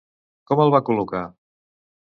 [0.51, 1.23] Com el va col·locar?